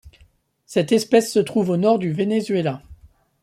Cette 0.65 0.91
espèce 0.93 1.31
se 1.31 1.37
trouve 1.37 1.69
au 1.69 1.77
nord 1.77 1.99
du 1.99 2.11
Venezuela. 2.11 2.81